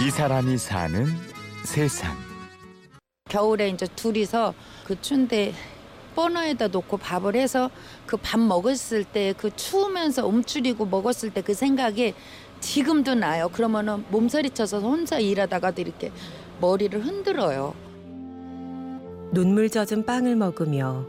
이 0.00 0.10
사람이 0.10 0.58
사는 0.58 1.06
세상. 1.64 2.16
겨울에 3.28 3.68
이제 3.68 3.86
둘이서 3.96 4.54
그 4.86 5.00
추운데 5.00 5.52
버너에다 6.14 6.68
놓고 6.68 6.96
밥을 6.96 7.36
해서 7.36 7.70
그 8.06 8.16
밥 8.16 8.40
먹었을 8.40 9.04
때 9.04 9.34
그 9.36 9.54
추우면서 9.54 10.26
움츠리고 10.26 10.86
먹었을 10.86 11.30
때 11.30 11.42
그 11.42 11.54
생각이 11.54 12.14
지금도 12.60 13.14
나요. 13.14 13.48
그러면은 13.52 14.04
몸서리 14.10 14.50
쳐서 14.50 14.80
혼자 14.80 15.18
일하다가도 15.18 15.80
이렇게 15.82 16.10
머리를 16.60 17.04
흔들어요. 17.04 17.74
눈물 19.32 19.68
젖은 19.68 20.06
빵을 20.06 20.36
먹으며 20.36 21.04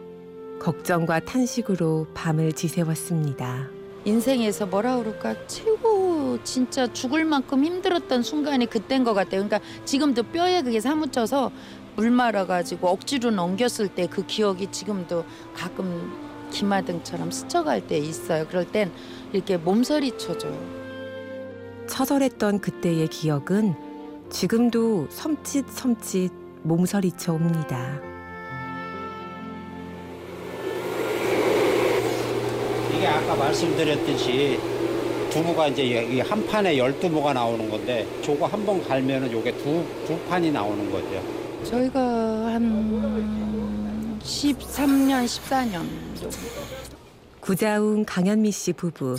걱정과 0.60 1.22
탄식으로 1.22 2.08
밤을 2.14 2.52
지새웠습니다. 2.52 3.70
인생에서 4.06 4.66
뭐라 4.66 4.98
그럴까 4.98 5.48
최고 5.48 6.38
진짜 6.44 6.92
죽을 6.92 7.26
만큼 7.26 7.64
힘들었던 7.66 8.24
순간이 8.24 8.66
그때인 8.66 9.04
것 9.04 9.14
같아요. 9.14 9.44
그러니까 9.46 9.60
지금도 9.86 10.24
뼈에 10.24 10.62
그게 10.62 10.80
사무쳐서 10.80 11.52
물 11.96 12.12
말아가지고 12.12 12.88
억지로 12.88 13.30
넘겼을 13.32 13.90
때 13.90 14.08
그 14.08 14.26
기억이 14.26 14.68
지금도 14.72 15.26
가끔 15.54 16.12
기마등처럼 16.52 17.30
스쳐갈 17.32 17.86
때 17.88 17.98
있어요. 17.98 18.48
그럴 18.48 18.66
땐 18.66 18.92
이렇게 19.34 19.58
몸서리 19.58 20.18
쳐줘요. 20.18 20.58
처절했던 21.88 22.60
그때의 22.62 23.08
기억은 23.10 23.76
지금도 24.30 25.08
섬찟섬찟 25.10 26.32
몸서리쳐 26.64 27.34
옵니다. 27.34 28.09
이게 33.00 33.08
아까 33.08 33.34
말씀드렸듯이 33.34 34.60
두부가 35.32 35.70
이제 35.70 35.84
이한 35.84 36.46
판에 36.48 36.78
열두 36.78 37.10
모가 37.10 37.32
나오는 37.32 37.70
건데 37.70 38.06
저거 38.22 38.46
한 38.46 38.66
번 38.66 38.84
갈면은 38.86 39.32
요게 39.32 39.54
두, 39.58 39.86
두 40.06 40.20
판이 40.28 40.52
나오는 40.52 40.92
거죠. 40.92 41.24
저희가 41.64 41.98
한 42.02 44.20
13년, 44.22 45.26
14년 45.26 45.72
정도. 46.20 46.38
구자웅 47.40 48.04
강현미 48.06 48.52
씨 48.52 48.74
부부. 48.74 49.16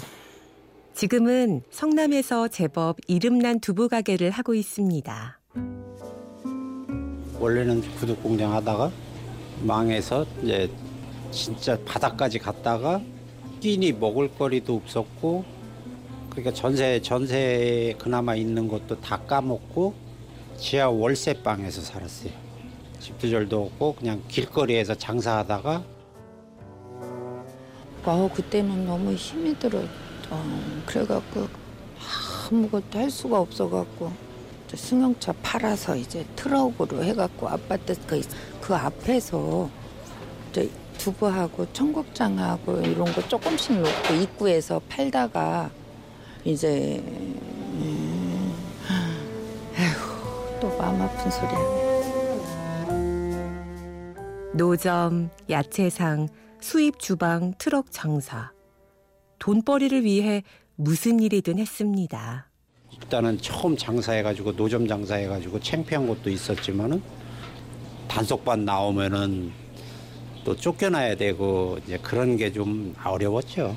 지금은 0.95 1.63
성남에서 1.71 2.49
제법 2.49 2.97
이름난 3.07 3.61
두부 3.61 3.89
가게를 3.89 4.31
하고 4.31 4.55
있습니다. 4.55 5.39
원래는 7.39 7.81
구두 7.99 8.15
공장 8.17 8.53
하다가 8.53 8.91
망해서 9.63 10.27
이제 10.43 10.71
진짜 11.31 11.79
바닥까지 11.87 12.39
갔다가 12.39 13.01
끼니 13.61 13.93
먹을 13.93 14.35
거리도 14.35 14.75
없었고 14.75 15.45
그러니까 16.31 16.53
전세 16.53 17.01
전세 17.03 17.95
그나마 17.99 18.35
있는 18.35 18.67
것도 18.69 19.01
다 19.01 19.19
까먹고 19.19 19.95
지하 20.57 20.89
월세 20.89 21.35
방에서 21.35 21.81
살았어요. 21.81 22.33
집도 22.99 23.29
절도 23.29 23.67
없고 23.67 23.95
그냥 23.97 24.23
길거리에서 24.29 24.95
장사하다가 24.95 25.85
와 28.05 28.29
그때는 28.29 28.87
너무 28.87 29.13
힘이 29.13 29.59
들어. 29.59 29.81
어, 30.31 30.83
그래갖고 30.87 31.49
아무것도 32.51 32.99
할 32.99 33.11
수가 33.11 33.41
없어갖고 33.41 34.11
승용차 34.75 35.33
팔아서 35.43 35.97
이제 35.97 36.25
트럭으로 36.37 37.03
해갖고 37.03 37.49
아파트 37.49 37.95
그, 38.07 38.21
그 38.61 38.75
앞에서 38.75 39.69
두부하고 41.01 41.73
청국장하고 41.73 42.81
이런 42.83 43.07
거 43.13 43.27
조금씩 43.27 43.81
놓고 43.81 44.15
입구에서 44.15 44.81
팔다가 44.89 45.71
이제 46.45 47.03
음, 47.07 48.55
에휴 49.77 50.61
또 50.61 50.77
마음 50.77 51.01
아픈 51.01 51.31
소리 51.31 51.47
하네. 51.47 51.91
노점, 54.53 55.31
야채상, 55.49 56.29
수입 56.61 56.99
주방, 56.99 57.55
트럭 57.57 57.87
장사. 57.91 58.51
돈벌이를 59.39 60.05
위해 60.05 60.43
무슨 60.77 61.21
일이든 61.21 61.59
했습니다. 61.59 62.47
일단은 62.93 63.39
처음 63.39 63.77
장사해가지고 63.77 64.53
노점 64.53 64.87
장사해가지고 64.87 65.61
창피한 65.61 66.07
것도 66.07 66.29
있었지만은 66.29 67.03
단속반 68.09 68.67
나오면은 68.67 69.53
또 70.45 70.57
쫓겨나야 70.57 71.17
되고 71.17 71.79
이제 71.85 71.99
그런 71.99 72.37
게 72.37 72.51
좀 72.53 72.95
어려웠죠. 73.05 73.77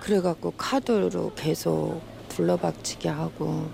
그래갖고 0.00 0.52
카드로 0.56 1.32
계속 1.34 2.00
불러박치게 2.28 3.08
하고 3.08 3.68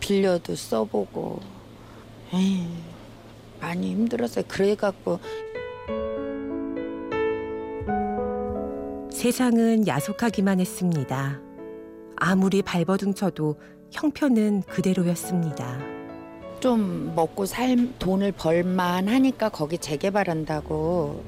빌려도 0.00 0.54
써보고 0.54 1.40
에이, 2.32 2.66
많이 3.60 3.90
힘들었어요. 3.90 4.44
그래갖고 4.48 5.20
세상은 9.10 9.86
야속하기만 9.86 10.60
했습니다. 10.60 11.40
아무리 12.16 12.62
발버둥 12.62 13.14
쳐도 13.14 13.58
형편은 13.90 14.62
그대로였습니다. 14.62 15.78
좀 16.60 17.12
먹고 17.14 17.46
살 17.46 17.76
돈을 17.98 18.32
벌만 18.32 19.08
하니까 19.08 19.48
거기 19.50 19.78
재개발한다고 19.78 21.22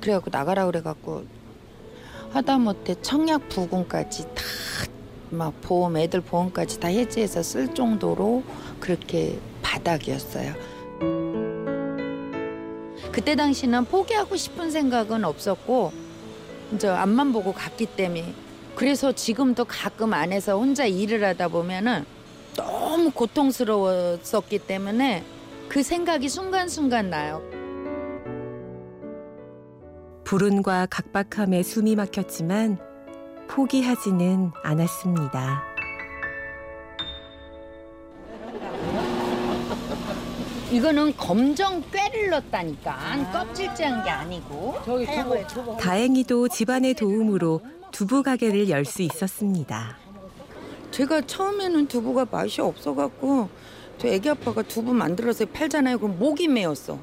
그래갖고 0.00 0.30
나가라 0.30 0.66
그래갖고 0.66 1.24
하다못해 2.32 2.96
청약 3.02 3.48
부금까지 3.48 4.24
다 4.34 4.68
막 5.30 5.60
보험 5.60 5.96
애들 5.96 6.20
보험까지 6.22 6.80
다 6.80 6.88
해지해서 6.88 7.42
쓸 7.42 7.74
정도로 7.74 8.42
그렇게 8.80 9.38
바닥이었어요. 9.62 10.54
그때 13.12 13.34
당시는 13.34 13.84
포기하고 13.86 14.36
싶은 14.36 14.70
생각은 14.70 15.24
없었고 15.24 15.92
이제 16.74 16.88
앞만 16.88 17.32
보고 17.32 17.52
갔기 17.52 17.86
때문에 17.86 18.32
그래서 18.74 19.12
지금도 19.12 19.64
가끔 19.64 20.14
안에서 20.14 20.56
혼자 20.56 20.86
일을 20.86 21.24
하다 21.24 21.48
보면은 21.48 22.04
너무 22.56 23.10
고통스러웠었기 23.10 24.60
때문에 24.60 25.24
그 25.68 25.82
생각이 25.82 26.28
순간순간 26.28 27.10
나요. 27.10 27.42
불운과 30.28 30.84
각박함에 30.90 31.62
숨이 31.62 31.96
막혔지만 31.96 32.76
포기하지는 33.48 34.50
않았습니다. 34.62 35.62
이거는 40.70 41.16
검정 41.16 41.82
꾀를 41.90 42.28
넣었다니까. 42.28 43.32
껍질째 43.32 43.84
게 44.04 44.10
아니고. 44.10 44.74
다행히도 45.80 46.48
집안의 46.48 46.92
도움으로 46.92 47.62
두부 47.90 48.22
가게를 48.22 48.68
열 48.68 48.84
수 48.84 49.00
있었습니다. 49.00 49.96
제가 50.90 51.22
처음에는 51.22 51.88
두부가 51.88 52.26
맛이 52.30 52.60
없어갖고 52.60 53.48
저 53.96 54.08
애기 54.08 54.28
아빠가 54.28 54.60
두부 54.60 54.92
만들어서 54.92 55.46
팔잖아요. 55.46 55.96
그럼 55.98 56.18
목이 56.18 56.48
메었어 56.48 56.98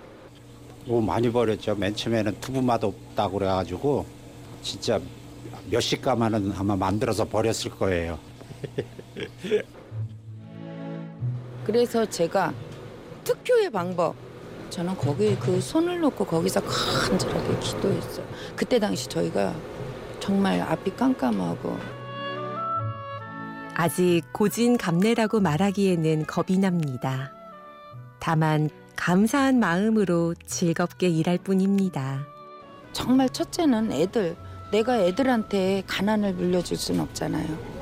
너무 0.85 1.01
많이 1.01 1.31
버렸죠. 1.31 1.75
맨 1.75 1.95
처음에는 1.95 2.39
두부 2.39 2.61
맛 2.61 2.83
없다고 2.83 3.39
그래가지고 3.39 4.05
진짜 4.61 4.99
몇십 5.69 6.01
가마는 6.01 6.53
아마 6.57 6.75
만들어서 6.75 7.25
버렸을 7.25 7.71
거예요. 7.71 8.19
그래서 11.65 12.05
제가 12.05 12.53
특효의 13.23 13.71
방법 13.71 14.15
저는 14.69 14.95
거기 14.97 15.35
그 15.37 15.59
손을 15.59 15.99
놓고 15.99 16.25
거기서 16.25 16.61
간절하게 16.61 17.59
기도했어요 17.59 18.25
그때 18.55 18.77
당시 18.79 19.07
저희가 19.07 19.53
정말 20.19 20.59
앞이 20.61 20.95
깜깜하고 20.95 21.77
아직 23.73 24.21
고진 24.31 24.77
감래라고 24.77 25.41
말하기에는 25.41 26.27
겁이 26.27 26.59
납니다. 26.59 27.33
다만 28.19 28.69
감사한 28.95 29.59
마음으로 29.59 30.33
즐겁게 30.45 31.09
일할 31.09 31.37
뿐입니다. 31.37 32.25
정말 32.93 33.29
첫째는 33.29 33.91
애들 33.91 34.35
내가 34.71 34.97
애들한테 34.99 35.83
가난을 35.85 36.33
물려줄 36.33 36.77
순 36.77 36.99
없잖아요. 36.99 37.75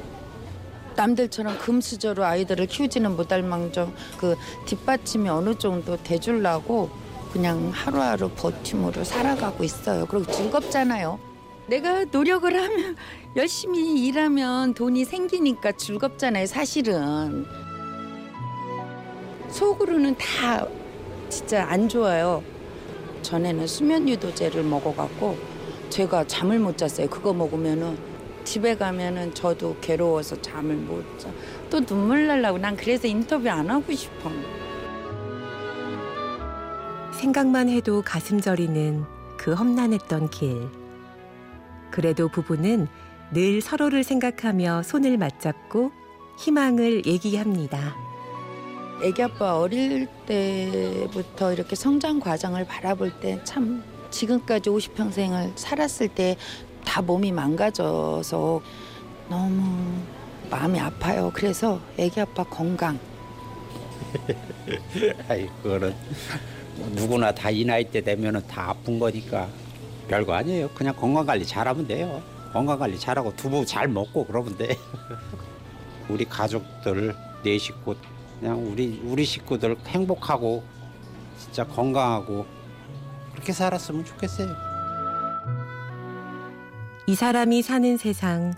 남들처럼 0.96 1.58
금수저로 1.58 2.24
아이들을 2.24 2.68
키우지는 2.68 3.16
못할 3.16 3.42
망정 3.42 3.94
그 4.18 4.36
뒷받침이 4.66 5.30
어느 5.30 5.58
정도 5.58 5.98
돼주려고 5.98 6.90
그냥 7.32 7.72
하루하루 7.74 8.30
버팀으로 8.30 9.04
살아가고 9.04 9.64
있어요. 9.64 10.06
그리고 10.06 10.32
즐겁잖아요. 10.32 11.20
내가 11.68 12.04
노력을 12.06 12.54
하면 12.54 12.96
열심히 13.36 14.06
일하면 14.06 14.74
돈이 14.74 15.06
생기니까 15.06 15.72
즐겁잖아요. 15.72 16.46
사실은 16.46 17.46
속으로는 19.50 20.16
다 20.18 20.68
진짜 21.34 21.66
안 21.68 21.90
좋아요. 21.90 22.44
전에는 23.24 23.66
수면 23.66 24.08
유도제를 24.08 24.62
먹어갖고 24.64 25.36
제가 25.90 26.28
잠을 26.28 26.60
못 26.60 26.78
잤어요. 26.78 27.10
그거 27.10 27.34
먹으면은 27.34 27.98
집에 28.44 28.78
가면은 28.78 29.34
저도 29.34 29.78
괴로워서 29.82 30.40
잠을 30.44 30.76
못 30.76 31.04
자. 31.18 31.30
또 31.72 31.84
눈물 31.84 32.28
날라고 32.28 32.60
난 32.60 32.78
그래서 32.78 33.08
인터뷰 33.08 33.50
안 33.50 33.68
하고 33.68 33.92
싶어. 33.94 34.30
생각만 37.20 37.68
해도 37.68 38.04
가슴 38.06 38.40
저리는 38.40 39.04
그 39.36 39.54
험난했던 39.54 40.30
길. 40.30 40.70
그래도 41.90 42.28
부부는 42.28 42.88
늘 43.32 43.60
서로를 43.60 44.04
생각하며 44.04 44.84
손을 44.84 45.18
맞잡고 45.18 45.92
희망을 46.38 47.08
얘기합니다. 47.08 48.03
애기 49.04 49.22
아빠 49.22 49.58
어릴 49.60 50.08
때부터 50.26 51.54
이렇게 51.54 51.76
성장 51.76 52.20
과정을 52.20 52.66
바라볼 52.66 53.20
때 53.20 53.40
참 53.44 53.84
지금까지 54.12 54.70
50평생을 54.70 55.52
살았을 55.56 56.08
때 56.10 56.36
다 56.86 57.02
몸이 57.02 57.32
망가져서 57.32 58.62
너무 59.30 59.96
마음이 60.52 60.78
아파요. 60.82 61.32
그래서 61.34 61.80
애기 61.98 62.20
아빠 62.20 62.44
건강. 62.44 63.00
아이 65.30 65.48
그거는 65.64 65.96
누구나 66.92 67.32
다 67.34 67.50
이 67.50 67.64
나이 67.64 67.86
때 67.90 68.02
되면은 68.02 68.46
다 68.48 68.70
아픈 68.72 69.00
거니까 69.00 69.48
별거 70.10 70.34
아니에요. 70.34 70.70
그냥 70.76 70.94
건강 70.96 71.26
관리 71.26 71.46
잘하면 71.46 71.88
돼요. 71.88 72.22
건강 72.52 72.78
관리 72.78 73.00
잘하고 73.00 73.34
두부 73.38 73.66
잘 73.66 73.88
먹고 73.88 74.26
그러면 74.26 74.58
돼. 74.58 74.78
우리 76.10 76.26
가족들 76.26 77.16
네 77.44 77.58
식구 77.58 77.96
그냥 78.44 78.62
우리 78.70 79.02
우리 79.06 79.24
식구들 79.24 79.78
행복하고 79.88 80.66
진짜 81.40 81.66
건강하고 81.66 82.46
그렇게 83.32 83.54
살았으면 83.54 84.04
좋겠어요. 84.04 84.54
이 87.08 87.16
사람이 87.16 87.62
사는 87.62 87.96
세상 87.96 88.54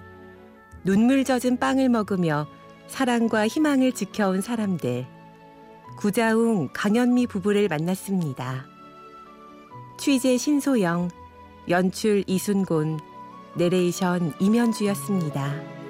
눈물 0.83 1.23
젖은 1.23 1.59
빵을 1.59 1.89
먹으며 1.89 2.47
사랑과 2.87 3.47
희망을 3.47 3.91
지켜온 3.91 4.41
사람들 4.41 5.05
구자웅 5.99 6.69
강현미 6.73 7.27
부부를 7.27 7.67
만났습니다. 7.67 8.65
취재 9.99 10.35
신소영, 10.35 11.09
연출 11.69 12.23
이순곤, 12.25 12.99
내레이션 13.55 14.33
임현주였습니다. 14.39 15.84